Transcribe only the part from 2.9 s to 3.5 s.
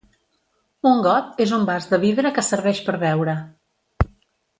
beure.